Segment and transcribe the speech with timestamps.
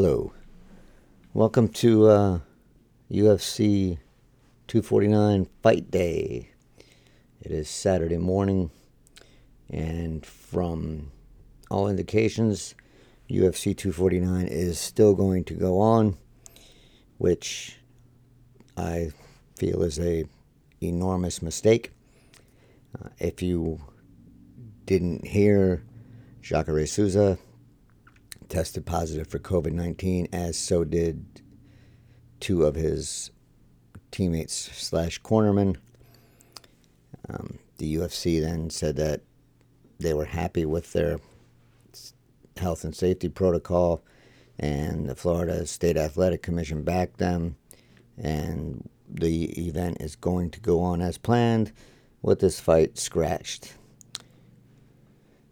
[0.00, 0.32] Hello.
[1.34, 2.38] Welcome to uh,
[3.10, 3.98] UFC
[4.68, 6.50] 249 Fight Day.
[7.40, 8.70] It is Saturday morning,
[9.68, 11.10] and from
[11.68, 12.76] all indications,
[13.28, 16.16] UFC 249 is still going to go on,
[17.16, 17.80] which
[18.76, 19.10] I
[19.56, 20.26] feel is a
[20.80, 21.90] enormous mistake.
[22.96, 23.80] Uh, if you
[24.86, 25.82] didn't hear,
[26.40, 27.36] Jacare Souza
[28.48, 31.42] tested positive for COVID 19, as so did
[32.40, 33.30] two of his
[34.10, 35.76] teammates slash cornermen.
[37.28, 39.20] Um, the UFC then said that
[39.98, 41.18] they were happy with their
[42.56, 44.02] health and safety protocol,
[44.58, 47.56] and the Florida State Athletic Commission backed them,
[48.16, 51.72] and the event is going to go on as planned
[52.22, 53.74] with this fight scratched.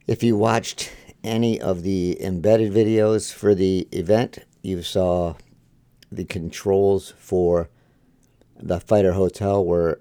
[0.07, 0.93] If you watched
[1.27, 5.35] any of the embedded videos for the event, you saw
[6.11, 7.69] the controls for
[8.59, 10.01] the fighter hotel were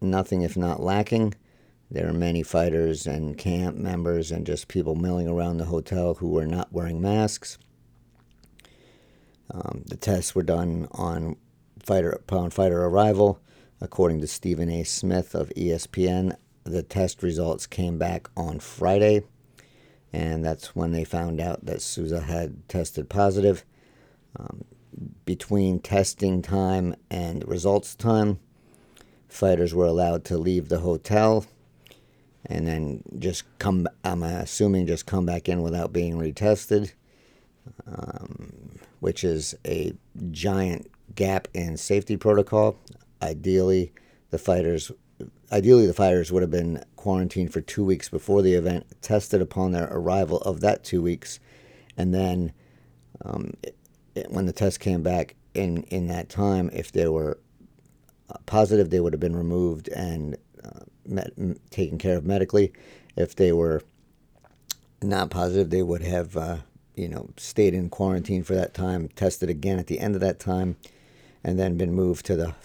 [0.00, 1.34] nothing if not lacking.
[1.90, 6.28] There are many fighters and camp members and just people milling around the hotel who
[6.28, 7.58] were not wearing masks.
[9.50, 11.36] Um, the tests were done on
[11.78, 13.40] fighter upon fighter arrival.
[13.80, 14.84] According to Stephen A.
[14.84, 19.22] Smith of ESPN, the test results came back on Friday,
[20.16, 23.66] and that's when they found out that Souza had tested positive.
[24.38, 24.64] Um,
[25.26, 28.38] between testing time and results time,
[29.28, 31.44] fighters were allowed to leave the hotel
[32.46, 36.92] and then just come, I'm assuming, just come back in without being retested,
[37.86, 39.92] um, which is a
[40.30, 42.78] giant gap in safety protocol.
[43.20, 43.92] Ideally,
[44.30, 44.90] the fighters
[45.52, 49.70] ideally the fighters would have been quarantined for two weeks before the event, tested upon
[49.70, 51.38] their arrival of that two weeks,
[51.96, 52.52] and then
[53.24, 53.76] um, it,
[54.16, 57.38] it, when the test came back in in that time, if they were
[58.28, 61.30] uh, positive, they would have been removed and uh, met,
[61.70, 62.72] taken care of medically.
[63.14, 63.82] If they were
[65.00, 66.56] not positive, they would have uh,
[66.96, 70.40] you know stayed in quarantine for that time, tested again at the end of that
[70.40, 70.76] time,
[71.44, 72.56] and then been moved to the.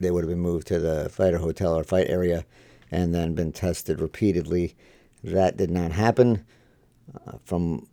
[0.00, 2.44] They would have been moved to the fighter hotel or fight area,
[2.90, 4.74] and then been tested repeatedly.
[5.22, 6.44] That did not happen.
[7.26, 7.86] Uh, from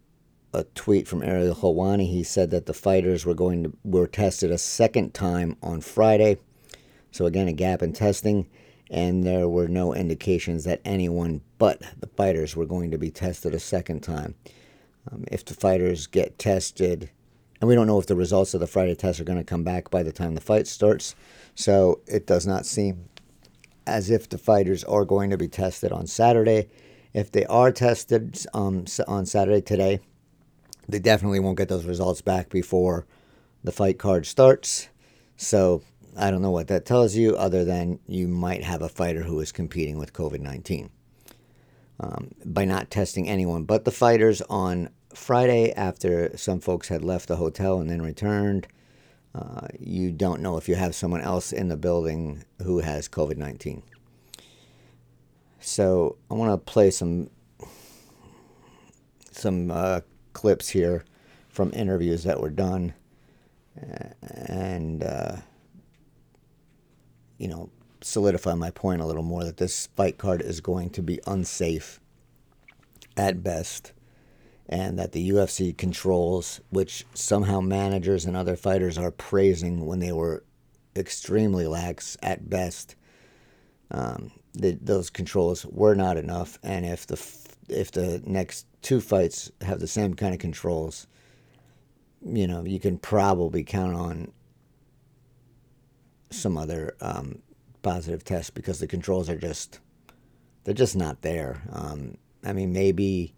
[0.53, 4.51] a tweet from Ariel Helwani, he said that the fighters were going to were tested
[4.51, 6.37] a second time on Friday.
[7.11, 8.47] So again, a gap in testing,
[8.89, 13.53] and there were no indications that anyone but the fighters were going to be tested
[13.53, 14.35] a second time.
[15.11, 17.09] Um, if the fighters get tested,
[17.59, 19.63] and we don't know if the results of the Friday test are going to come
[19.63, 21.15] back by the time the fight starts,
[21.55, 23.09] so it does not seem
[23.85, 26.69] as if the fighters are going to be tested on Saturday.
[27.13, 29.99] If they are tested um, on Saturday today,
[30.87, 33.05] they definitely won't get those results back before
[33.63, 34.89] the fight card starts.
[35.37, 35.83] So
[36.17, 39.39] I don't know what that tells you, other than you might have a fighter who
[39.39, 40.89] is competing with COVID 19
[41.99, 47.27] um, by not testing anyone but the fighters on Friday after some folks had left
[47.27, 48.67] the hotel and then returned.
[49.35, 53.37] Uh, you don't know if you have someone else in the building who has COVID
[53.37, 53.81] 19.
[55.59, 57.29] So I want to play some
[59.31, 60.01] some uh,
[60.33, 61.03] clips here
[61.49, 62.93] from interviews that were done,
[64.21, 65.37] and uh,
[67.37, 67.69] you know
[68.01, 71.99] solidify my point a little more that this fight card is going to be unsafe
[73.15, 73.93] at best
[74.69, 80.11] and that the UFC controls, which somehow managers and other fighters are praising when they
[80.11, 80.43] were
[80.95, 82.95] extremely lax at best.
[83.91, 87.21] Um, the, those controls were not enough, and if the
[87.69, 91.07] if the next two fights have the same kind of controls,
[92.23, 94.31] you know you can probably count on
[96.29, 97.41] some other um,
[97.81, 99.79] positive tests because the controls are just
[100.63, 101.61] they're just not there.
[101.71, 103.33] Um, I mean, maybe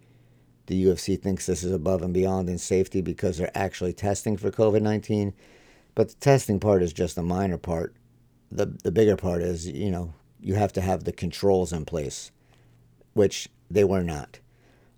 [0.67, 4.51] the UFC thinks this is above and beyond in safety because they're actually testing for
[4.51, 5.33] COVID 19.
[5.93, 7.93] But the testing part is just a minor part.
[8.51, 12.31] The, the bigger part is, you know, you have to have the controls in place,
[13.13, 14.39] which they were not.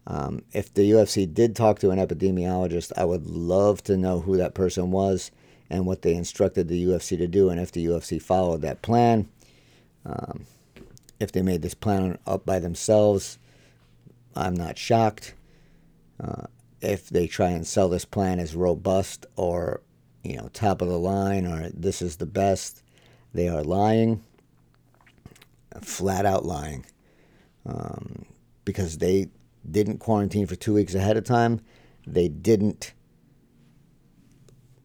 [0.08, 4.38] Um, if the UFC did talk to an epidemiologist, I would love to know who
[4.38, 5.32] that person was
[5.70, 9.28] and what they instructed the UFC to do, and if the UFC followed that plan.
[10.06, 10.46] Um,
[11.20, 13.38] if they made this plan up by themselves,
[14.36, 15.34] I'm not shocked.
[16.22, 16.48] Uh,
[16.82, 19.82] if they try and sell this plan as robust or
[20.24, 22.84] you know top of the line or this is the best,
[23.34, 24.24] they are lying,
[25.82, 26.86] flat out lying,
[27.66, 28.26] um,
[28.66, 29.28] because they
[29.70, 31.62] didn't quarantine for two weeks ahead of time.
[32.06, 32.94] They didn't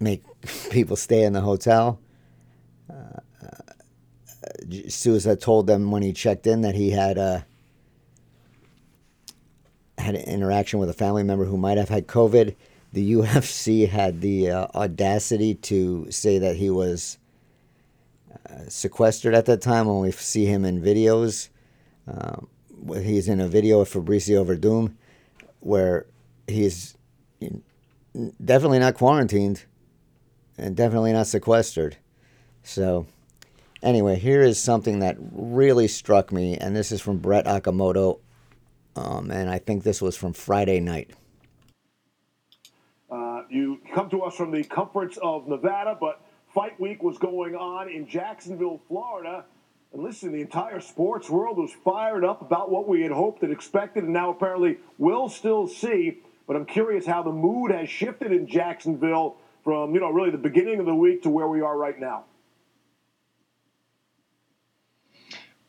[0.01, 0.23] make
[0.71, 2.01] people stay in the hotel.
[2.91, 3.73] Uh, uh,
[4.89, 7.43] Souza told them when he checked in that he had a uh,
[10.03, 12.55] had an interaction with a family member who might have had COVID.
[12.93, 17.19] The UFC had the uh, audacity to say that he was
[18.51, 19.87] uh, sequestered at that time.
[19.87, 21.49] When we see him in videos,
[22.07, 22.49] um,
[22.89, 24.95] he's in a video of Fabricio Werdum
[25.61, 26.07] where
[26.47, 26.97] he's
[28.45, 29.65] definitely not quarantined
[30.59, 31.97] and definitely not sequestered.
[32.63, 33.07] So,
[33.83, 38.21] anyway, here is something that really struck me, and this is from Brett Okamoto,
[38.97, 41.11] um, and I think this was from Friday night.
[43.11, 46.21] Uh, you come to us from the comforts of Nevada, but
[46.55, 49.45] fight week was going on in Jacksonville, Florida.
[49.93, 53.53] And listen, the entire sports world was fired up about what we had hoped and
[53.53, 56.21] expected, and now apparently will still see.
[56.47, 60.39] But I'm curious how the mood has shifted in Jacksonville from, you know, really the
[60.39, 62.25] beginning of the week to where we are right now.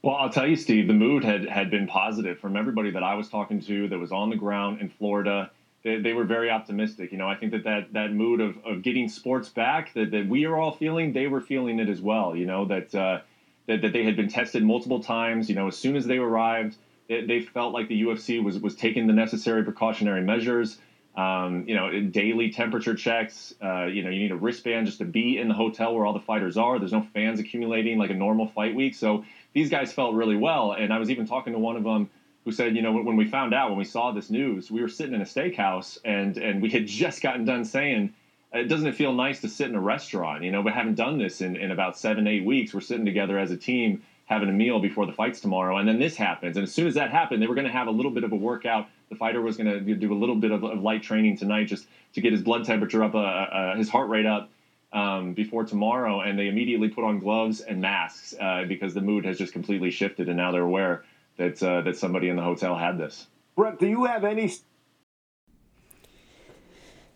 [0.04, 3.16] Well, I'll tell you, Steve, the mood had, had been positive from everybody that I
[3.16, 5.50] was talking to that was on the ground in Florida.
[5.84, 7.14] They, they were very optimistic.
[7.14, 10.28] You know, I think that that, that mood of, of getting sports back that, that
[10.28, 12.36] we are all feeling, they were feeling it as well.
[12.36, 13.22] You know, that, uh,
[13.68, 15.48] that, that they had been tested multiple times.
[15.48, 16.76] You know, as soon as they arrived,
[17.08, 20.80] they, they felt like the UFC was, was taking the necessary precautionary measures.
[21.16, 23.54] Um, you know, daily temperature checks.
[23.64, 26.14] Uh, you know, you need a wristband just to be in the hotel where all
[26.14, 26.80] the fighters are.
[26.80, 28.96] There's no fans accumulating like a normal fight week.
[28.96, 29.24] So
[29.54, 30.74] these guys felt really well.
[30.74, 32.10] And I was even talking to one of them
[32.44, 34.90] who said, you know, when we found out, when we saw this news, we were
[34.90, 38.14] sitting in a steakhouse and and we had just gotten done saying,
[38.52, 40.44] it doesn't it feel nice to sit in a restaurant?
[40.44, 42.74] You know, we haven't done this in, in about seven, eight weeks.
[42.74, 45.78] We're sitting together as a team having a meal before the fights tomorrow.
[45.78, 46.56] And then this happens.
[46.56, 48.32] And as soon as that happened, they were going to have a little bit of
[48.32, 48.88] a workout.
[49.10, 51.88] The fighter was going to do a little bit of, of, light training tonight just
[52.14, 54.50] to get his blood temperature up, uh, uh, his heart rate up
[54.94, 56.22] um, before tomorrow.
[56.22, 59.92] And they immediately put on gloves and masks uh, because the mood has just completely
[59.92, 60.28] shifted.
[60.28, 61.04] And now they're aware
[61.38, 63.28] that, uh, that somebody in the hotel had this.
[63.56, 64.51] Brett, do you have any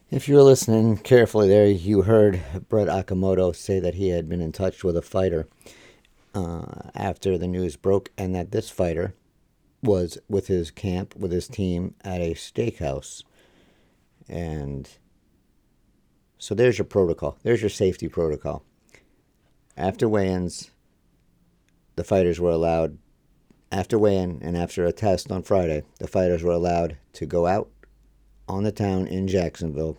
[0.10, 4.54] if you're listening carefully there, you heard Brett Okamoto say that he had been in
[4.54, 5.48] touch with a fighter
[6.34, 9.16] uh, after the news broke, and that this fighter
[9.84, 13.24] was with his camp, with his team at a steakhouse.
[14.30, 14.90] And
[16.38, 17.38] so there's your protocol.
[17.44, 18.64] There's your safety protocol.
[19.76, 20.72] After weigh ins,
[21.96, 22.98] the fighters were allowed,
[23.72, 27.48] after weigh in and after a test on Friday, the fighters were allowed to go
[27.48, 27.70] out
[28.48, 29.98] on the town in Jacksonville,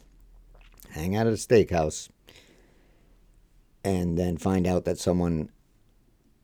[0.91, 2.09] hang out at a steakhouse,
[3.85, 5.51] and then find out that someone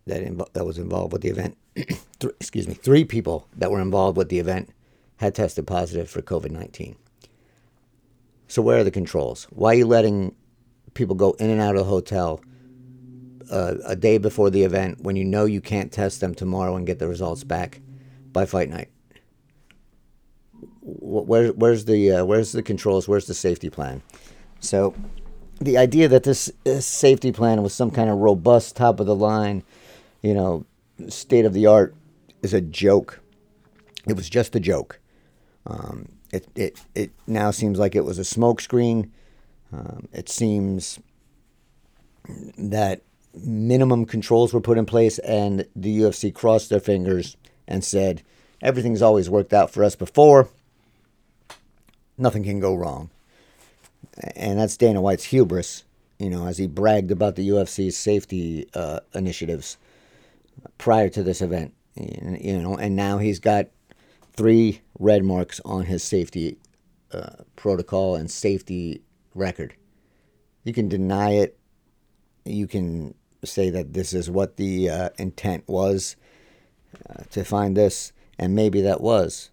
[0.06, 1.56] that that was involved with the event,
[2.40, 4.70] excuse me, three people that were involved with the event
[5.16, 6.96] had tested positive for COVID nineteen.
[8.54, 9.48] So where are the controls?
[9.50, 10.32] Why are you letting
[10.94, 12.40] people go in and out of the hotel
[13.50, 16.86] uh, a day before the event when you know you can't test them tomorrow and
[16.86, 17.80] get the results back
[18.30, 18.90] by fight night?
[20.82, 23.08] Where, where's the uh, where's the controls?
[23.08, 24.02] Where's the safety plan?
[24.60, 24.94] So,
[25.60, 29.16] the idea that this, this safety plan was some kind of robust, top of the
[29.16, 29.64] line,
[30.22, 30.64] you know,
[31.08, 31.96] state of the art
[32.42, 33.20] is a joke.
[34.06, 35.00] It was just a joke.
[35.66, 39.10] Um, it, it, it now seems like it was a smokescreen.
[39.72, 40.98] Um, it seems
[42.56, 43.02] that
[43.34, 47.36] minimum controls were put in place, and the UFC crossed their fingers
[47.66, 48.22] and said,
[48.62, 50.48] Everything's always worked out for us before
[52.16, 53.10] nothing can go wrong.
[54.36, 55.84] And that's Dana White's hubris,
[56.18, 59.76] you know, as he bragged about the UFC's safety uh, initiatives
[60.78, 61.74] prior to this event.
[61.96, 63.68] You know, and now he's got
[64.32, 66.58] three red marks on his safety
[67.12, 69.02] uh, protocol and safety
[69.34, 69.74] record.
[70.64, 71.58] You can deny it.
[72.44, 76.16] You can say that this is what the uh, intent was
[77.08, 79.50] uh, to find this, and maybe that was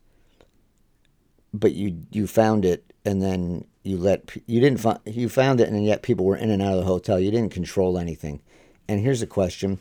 [1.54, 5.70] but you you found it and then you let you didn't find you found it
[5.70, 7.20] and yet people were in and out of the hotel.
[7.20, 8.42] You didn't control anything.
[8.88, 9.80] And here's a question: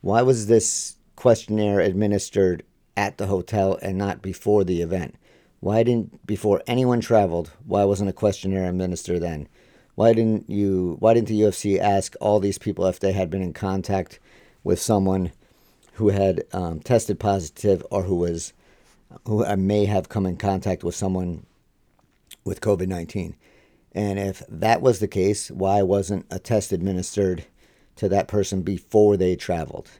[0.00, 2.64] Why was this questionnaire administered
[2.96, 5.16] at the hotel and not before the event?
[5.60, 7.52] Why didn't before anyone traveled?
[7.64, 9.48] Why wasn't a questionnaire administered then?
[9.94, 10.96] Why didn't you?
[10.98, 14.18] Why didn't the UFC ask all these people if they had been in contact
[14.64, 15.32] with someone
[15.94, 18.52] who had um, tested positive or who was
[19.26, 21.46] who may have come in contact with someone
[22.44, 23.36] with COVID 19.
[23.94, 27.44] And if that was the case, why wasn't a test administered
[27.96, 29.90] to that person before they traveled?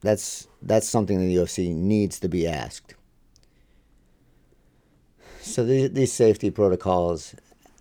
[0.00, 2.94] That's that's something the UFC needs to be asked.
[5.40, 7.34] So these, these safety protocols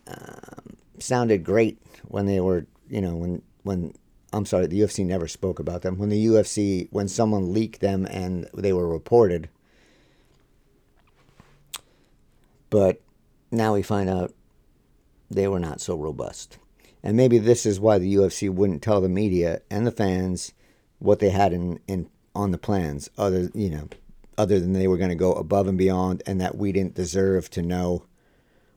[0.08, 3.94] um, sounded great when they were, you know, when when
[4.32, 5.98] I'm sorry, the UFC never spoke about them.
[5.98, 9.50] When the UFC, when someone leaked them and they were reported,
[12.70, 13.02] but
[13.52, 14.34] now we find out
[15.32, 16.58] they were not so robust.
[17.02, 20.54] And maybe this is why the UFC wouldn't tell the media and the fans
[21.00, 23.90] what they had in, in on the plans, other you know,
[24.38, 27.50] other than they were going to go above and beyond, and that we didn't deserve
[27.52, 28.06] to know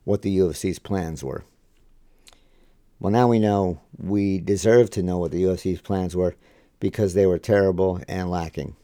[0.03, 1.43] what the UFC's plans were.
[2.99, 6.35] Well, now we know we deserve to know what the UFC's plans were
[6.79, 8.75] because they were terrible and lacking.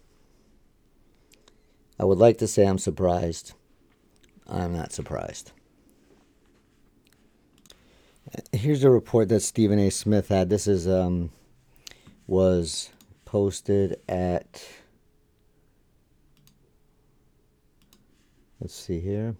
[2.00, 3.53] I would like to say I'm surprised.
[4.48, 5.51] I'm not surprised.
[8.51, 9.89] Here's a report that Stephen A.
[9.89, 10.50] Smith had.
[10.50, 11.31] This is um,
[12.27, 12.89] was
[13.29, 14.67] posted at.
[18.59, 19.36] Let's see here.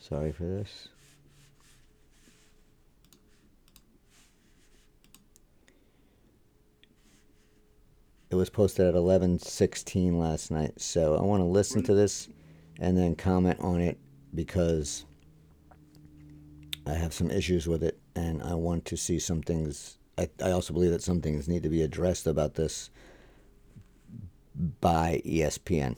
[0.00, 0.88] Sorry for this.
[8.30, 10.80] It was posted at 11:16 last night.
[10.80, 12.28] So I want to listen to this
[12.80, 13.96] and then comment on it
[14.34, 15.04] because
[16.84, 19.98] I have some issues with it, and I want to see some things.
[20.16, 22.90] I, I also believe that some things need to be addressed about this
[24.80, 25.96] by ESPN.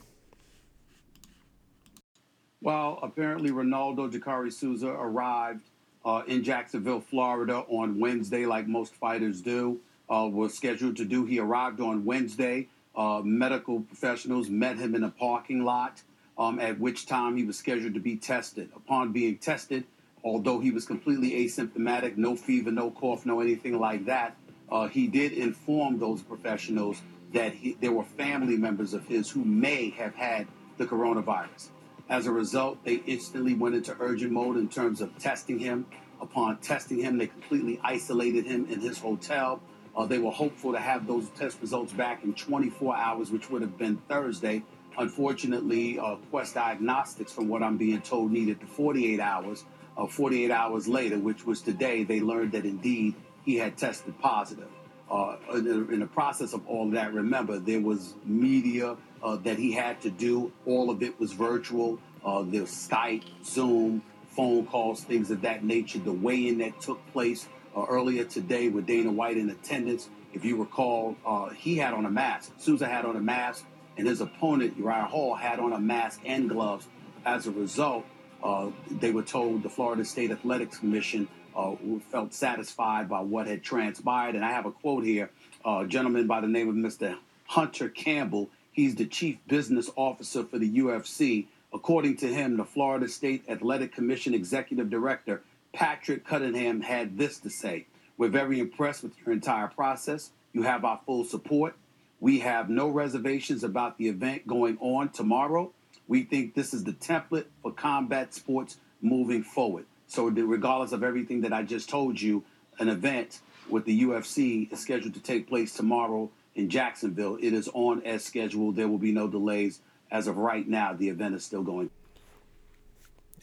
[2.61, 5.69] Well, apparently Ronaldo Jacare Souza arrived
[6.03, 9.79] uh, in Jacksonville, Florida on Wednesday, like most fighters do.
[10.09, 11.25] Uh, was scheduled to do.
[11.25, 12.69] He arrived on Wednesday.
[12.95, 16.01] Uh, medical professionals met him in a parking lot,
[16.37, 18.69] um, at which time he was scheduled to be tested.
[18.75, 19.83] Upon being tested,
[20.23, 24.35] although he was completely asymptomatic, no fever, no cough, no anything like that,
[24.69, 27.01] uh, he did inform those professionals
[27.33, 30.47] that he, there were family members of his who may have had
[30.77, 31.69] the coronavirus.
[32.09, 35.85] As a result, they instantly went into urgent mode in terms of testing him.
[36.21, 39.61] Upon testing him, they completely isolated him in his hotel.
[39.95, 43.61] Uh, they were hopeful to have those test results back in 24 hours, which would
[43.61, 44.63] have been Thursday.
[44.97, 49.65] Unfortunately, uh, Quest Diagnostics, from what I'm being told, needed the 48 hours
[49.97, 54.69] uh, 48 hours later, which was today, they learned that indeed he had tested positive.
[55.09, 59.37] Uh, in, the, in, the, process of all of that, remember, there was media uh,
[59.37, 60.51] that he had to do.
[60.65, 61.97] All of it was virtual.
[62.25, 65.99] Uh, there was Skype, Zoom, phone calls, things of that nature.
[65.99, 70.57] The weigh-in that took place uh, earlier today with Dana White in attendance, if you
[70.57, 72.51] recall, uh, he had on a mask.
[72.57, 73.65] Souza had on a mask,
[73.97, 76.87] and his opponent, Uriah Hall, had on a mask and gloves.
[77.25, 78.05] As a result,
[78.43, 81.75] uh, they were told the Florida State Athletics Commission uh,
[82.11, 84.35] felt satisfied by what had transpired.
[84.35, 85.31] And I have a quote here
[85.65, 87.17] uh, a gentleman by the name of Mr.
[87.47, 88.49] Hunter Campbell.
[88.71, 91.47] He's the chief business officer for the UFC.
[91.73, 95.41] According to him, the Florida State Athletic Commission executive director,
[95.73, 100.31] Patrick Cunningham, had this to say We're very impressed with your entire process.
[100.53, 101.75] You have our full support.
[102.19, 105.71] We have no reservations about the event going on tomorrow.
[106.07, 109.85] We think this is the template for combat sports moving forward.
[110.07, 112.43] So, regardless of everything that I just told you,
[112.79, 117.37] an event with the UFC is scheduled to take place tomorrow in Jacksonville.
[117.41, 118.75] It is on as scheduled.
[118.75, 119.81] There will be no delays.
[120.09, 121.89] As of right now, the event is still going.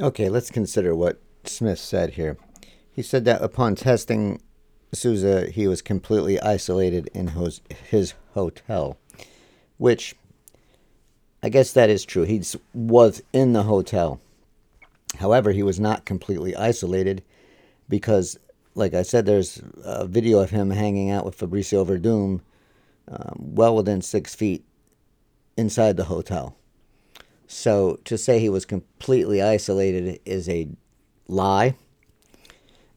[0.01, 2.39] Okay, let's consider what Smith said here.
[2.91, 4.41] He said that upon testing
[4.93, 8.97] Souza, he was completely isolated in his, his hotel,
[9.77, 10.17] which
[11.45, 12.23] I guess that is true.
[12.23, 14.19] He was in the hotel.
[15.19, 17.23] However, he was not completely isolated
[17.87, 18.39] because,
[18.75, 22.41] like I said, there's a video of him hanging out with Fabricio Werdum
[23.09, 24.65] um, well within six feet
[25.55, 26.57] inside the hotel.
[27.47, 30.69] So to say he was completely isolated is a
[31.29, 31.77] lie.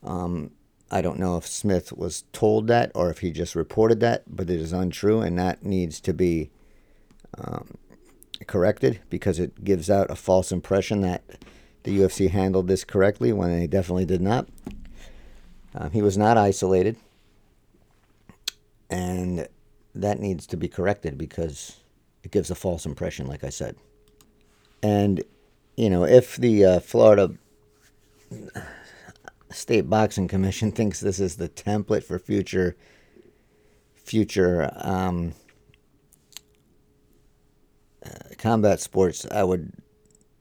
[0.02, 0.52] Um,
[0.90, 4.50] I don't know if Smith was told that or if he just reported that, but
[4.50, 6.50] it is untrue, and that needs to be
[7.38, 7.78] um,
[8.46, 11.24] corrected because it gives out a false impression that
[11.84, 14.48] the UFC handled this correctly when they definitely did not.
[15.74, 16.98] Um, he was not isolated,
[18.90, 19.48] and
[19.96, 21.78] that needs to be corrected because
[22.24, 23.76] it gives a false impression, like I said.
[24.84, 25.24] And,
[25.76, 27.34] you know, if the uh, Florida
[29.50, 32.76] State Boxing Commission thinks this is the template for future
[33.96, 35.34] future um,
[38.38, 39.74] combat sports, I would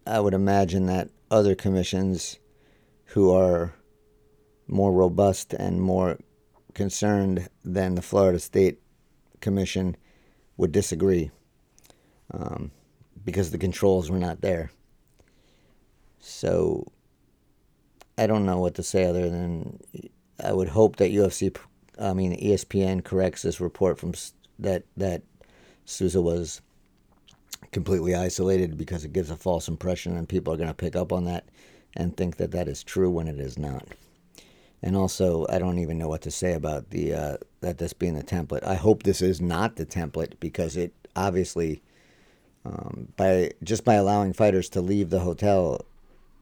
[0.06, 2.38] I would imagine that other commissions
[3.06, 3.74] who are
[4.68, 6.18] more robust and more
[6.74, 8.78] concerned than the Florida State
[9.40, 9.96] Commission
[10.56, 11.30] would disagree
[12.32, 12.70] um,
[13.24, 14.70] because the controls were not there.
[16.20, 16.86] So
[18.18, 19.80] I don't know what to say other than
[20.42, 21.56] I would hope that UFC,
[22.00, 24.12] I mean ESPN, corrects this report from
[24.58, 25.22] that that
[25.84, 26.60] Souza was
[27.72, 31.12] completely isolated because it gives a false impression, and people are going to pick up
[31.12, 31.44] on that
[31.96, 33.86] and think that that is true when it is not.
[34.82, 38.14] And also, I don't even know what to say about the uh, that this being
[38.14, 38.64] the template.
[38.64, 41.82] I hope this is not the template because it obviously,
[42.64, 45.84] um, by just by allowing fighters to leave the hotel,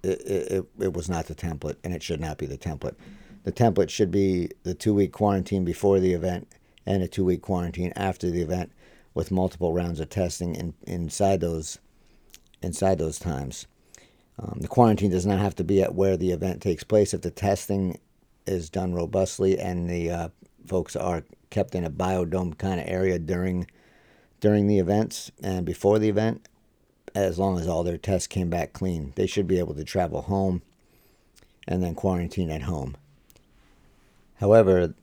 [0.03, 2.97] it, it, it was not the template, and it should not be the template.
[3.45, 6.49] The template should be the two week quarantine before the event
[6.87, 8.73] and a two week quarantine after the event
[9.15, 11.79] with multiple rounds of testing in, inside those
[12.63, 13.67] inside those times.
[14.39, 17.15] Um, the quarantine does not have to be at where the event takes place.
[17.15, 17.99] If the testing
[18.47, 20.29] is done robustly and the uh,
[20.67, 23.67] folks are kept in a biodome kind of area during
[24.41, 26.49] during the events and before the event,
[27.15, 30.23] as long as all their tests came back clean, they should be able to travel
[30.23, 30.63] home
[31.67, 32.97] and then quarantine at home.
[34.41, 34.95] However,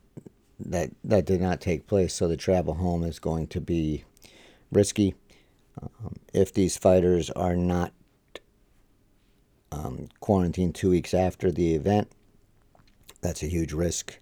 [0.65, 2.13] that that did not take place.
[2.13, 4.03] So the travel home is going to be
[4.71, 5.15] risky.
[5.81, 7.93] Um, if these fighters are not
[9.71, 12.11] um, quarantined two weeks after the event,
[13.21, 14.19] that's a huge risk.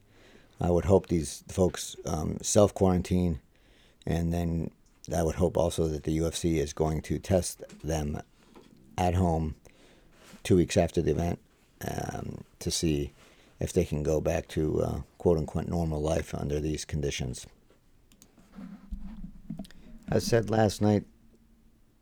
[0.62, 3.40] I would hope these folks um, self quarantine,
[4.06, 4.72] and then
[5.16, 8.22] I would hope also that the UFC is going to test them
[8.98, 9.56] at home
[10.44, 11.40] two weeks after the event
[11.88, 13.14] um, to see
[13.60, 17.46] if they can go back to uh, quote unquote normal life under these conditions.
[20.12, 21.04] I said last night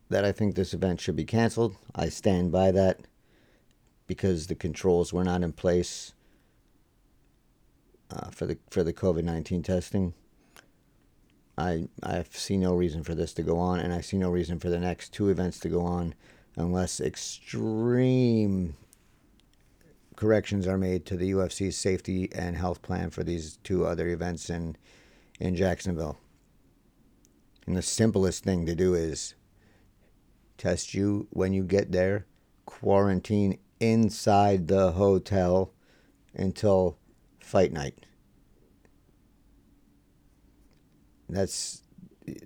[0.08, 1.76] that I think this event should be canceled.
[1.94, 3.00] I stand by that
[4.06, 6.14] because the controls were not in place
[8.10, 10.14] uh, for the for the COVID nineteen testing.
[11.58, 14.58] I I see no reason for this to go on, and I see no reason
[14.60, 16.14] for the next two events to go on
[16.56, 18.74] unless extreme
[20.18, 24.50] corrections are made to the UFC's safety and health plan for these two other events
[24.50, 24.74] in
[25.38, 26.18] in Jacksonville.
[27.68, 29.36] And the simplest thing to do is
[30.56, 32.26] test you when you get there,
[32.66, 35.72] quarantine inside the hotel
[36.34, 36.98] until
[37.38, 38.04] fight night.
[41.28, 41.82] That's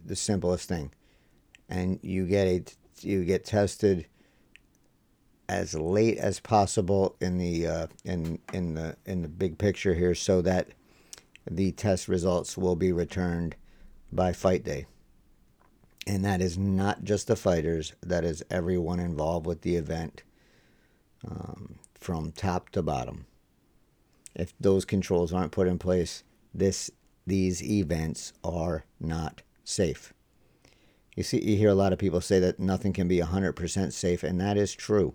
[0.04, 0.92] the simplest thing.
[1.70, 2.64] And you get a
[3.00, 4.08] you get tested
[5.52, 10.14] as late as possible in the uh, in in the in the big picture here,
[10.14, 10.68] so that
[11.48, 13.54] the test results will be returned
[14.10, 14.86] by fight day.
[16.06, 20.22] And that is not just the fighters; that is everyone involved with the event,
[21.28, 23.26] um, from top to bottom.
[24.34, 26.90] If those controls aren't put in place, this
[27.26, 30.14] these events are not safe.
[31.14, 34.22] You see, you hear a lot of people say that nothing can be 100% safe,
[34.22, 35.14] and that is true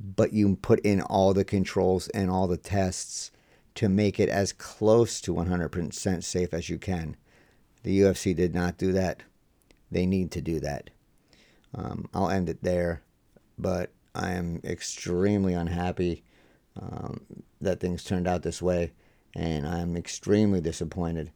[0.00, 3.30] but you put in all the controls and all the tests
[3.74, 7.16] to make it as close to 100% safe as you can.
[7.82, 9.22] The UFC did not do that.
[9.90, 10.90] They need to do that.
[11.74, 13.02] Um, I'll end it there,
[13.58, 16.24] but I am extremely unhappy
[16.80, 17.20] um,
[17.60, 18.92] that things turned out this way,
[19.34, 21.30] and I'm extremely disappointed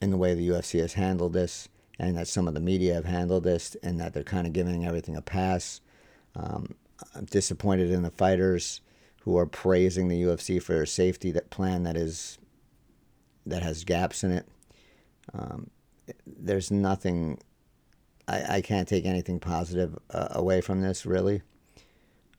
[0.00, 3.04] in the way the UFC has handled this, and that some of the media have
[3.04, 5.80] handled this, and that they're kind of giving everything a pass.
[6.34, 6.74] Um,
[7.14, 8.80] I'm disappointed in the fighters
[9.22, 12.38] who are praising the UFC for a safety that plan that is
[13.44, 14.48] that has gaps in it.
[15.34, 15.70] Um,
[16.26, 17.38] there's nothing.
[18.28, 21.42] I, I can't take anything positive uh, away from this really.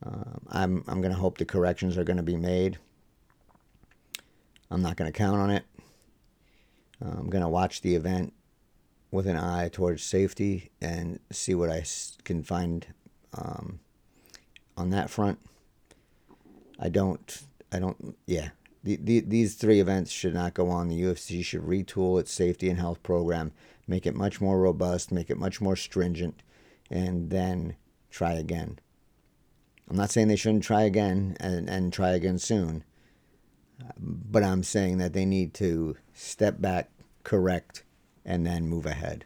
[0.06, 2.78] Um, I'm I'm to hope the corrections are to be made.
[4.70, 5.63] I'm not to count on it.
[7.02, 8.34] I'm to watch the event
[9.12, 11.86] with an eye towards safety and see what I
[12.24, 12.86] can find
[13.34, 13.80] um,
[14.77, 15.39] on that front.
[16.79, 17.41] I don't.
[17.71, 18.15] I don't.
[18.25, 18.49] Yeah,
[18.83, 20.87] the, the, these three events should not go on.
[20.87, 23.51] The UFC should retool its safety and health program,
[23.85, 26.41] make it much more robust, make it much more stringent,
[26.89, 27.75] and then
[28.09, 28.79] try again.
[29.89, 32.83] I'm not saying they shouldn't try again and, and try again soon,
[33.97, 36.89] but I'm saying that they need to step back,
[37.23, 37.83] correct,
[38.25, 39.25] and then move ahead.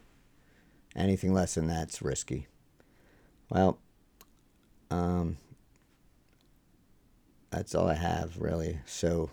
[0.95, 2.47] Anything less than that's risky.
[3.49, 3.79] Well,
[4.91, 5.37] um,
[7.49, 8.79] that's all I have really.
[8.85, 9.29] So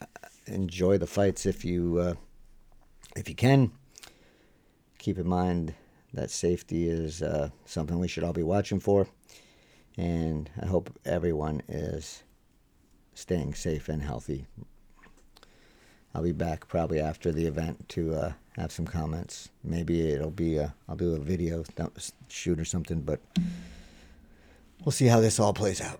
[0.00, 0.06] uh,
[0.46, 2.14] enjoy the fights if you uh,
[3.16, 3.72] if you can.
[4.98, 5.74] Keep in mind
[6.14, 9.08] that safety is uh, something we should all be watching for,
[9.96, 12.22] and I hope everyone is
[13.14, 14.46] staying safe and healthy.
[16.14, 19.48] I'll be back probably after the event to uh, have some comments.
[19.64, 21.64] Maybe it'll be a, I'll do a video
[22.28, 23.20] shoot or something, but
[24.84, 25.98] We'll see how this all plays out.